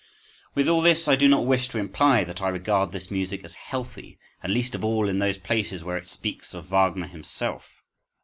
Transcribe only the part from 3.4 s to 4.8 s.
as healthy, and least